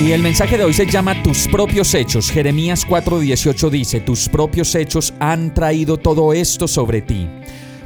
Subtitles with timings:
[0.00, 2.30] Y el mensaje de hoy se llama Tus propios hechos.
[2.30, 7.28] Jeremías 4:18 dice, Tus propios hechos han traído todo esto sobre ti.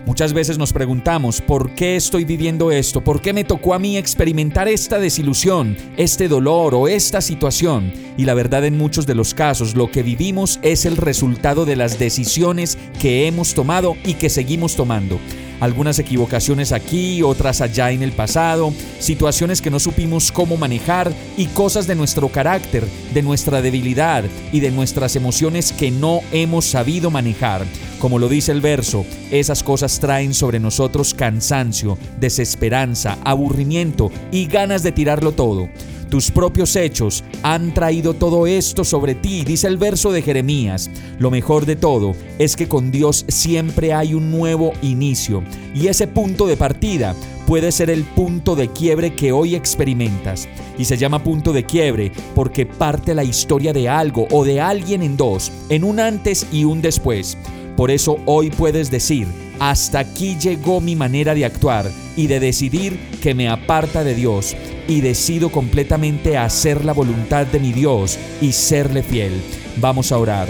[0.04, 3.04] Muchas veces nos preguntamos, ¿por qué estoy viviendo esto?
[3.04, 7.92] ¿Por qué me tocó a mí experimentar esta desilusión, este dolor o esta situación?
[8.16, 11.76] Y la verdad en muchos de los casos, lo que vivimos es el resultado de
[11.76, 15.20] las decisiones que hemos tomado y que seguimos tomando
[15.62, 21.46] algunas equivocaciones aquí, otras allá en el pasado, situaciones que no supimos cómo manejar y
[21.46, 22.84] cosas de nuestro carácter,
[23.14, 27.64] de nuestra debilidad y de nuestras emociones que no hemos sabido manejar.
[28.02, 34.82] Como lo dice el verso, esas cosas traen sobre nosotros cansancio, desesperanza, aburrimiento y ganas
[34.82, 35.68] de tirarlo todo.
[36.10, 40.90] Tus propios hechos han traído todo esto sobre ti, dice el verso de Jeremías.
[41.20, 46.08] Lo mejor de todo es que con Dios siempre hay un nuevo inicio y ese
[46.08, 47.14] punto de partida
[47.46, 50.48] puede ser el punto de quiebre que hoy experimentas.
[50.76, 55.04] Y se llama punto de quiebre porque parte la historia de algo o de alguien
[55.04, 57.38] en dos, en un antes y un después.
[57.82, 59.26] Por eso hoy puedes decir,
[59.58, 64.54] hasta aquí llegó mi manera de actuar y de decidir que me aparta de Dios
[64.86, 69.32] y decido completamente hacer la voluntad de mi Dios y serle fiel.
[69.78, 70.46] Vamos a orar.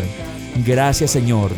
[0.67, 1.53] Gracias Señor.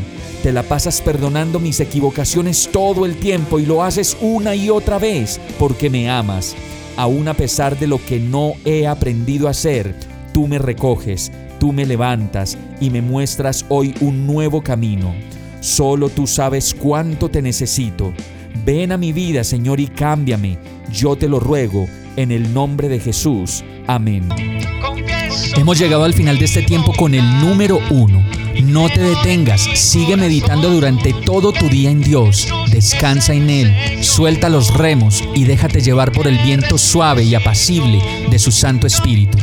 [0.45, 5.01] Te la pasas perdonando mis equivocaciones todo el tiempo y lo haces una y otra
[5.01, 6.55] vez porque me amas.
[6.97, 9.93] Aún a pesar de lo que no he aprendido a hacer,
[10.33, 15.34] tú me recoges, tú me levantas y me muestras hoy un nuevo camino.
[15.65, 18.13] Solo tú sabes cuánto te necesito.
[18.67, 20.59] Ven a mi vida, Señor, y cámbiame.
[20.93, 23.65] Yo te lo ruego en el nombre de Jesús.
[23.87, 24.29] Amén.
[25.57, 28.23] Hemos llegado al final de este tiempo con el número uno.
[28.63, 34.51] No te detengas, sigue meditando durante todo tu día en Dios, descansa en Él, suelta
[34.51, 39.39] los remos y déjate llevar por el viento suave y apacible de su Santo Espíritu.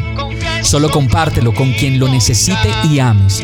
[0.62, 3.44] Solo compártelo con quien lo necesite y ames.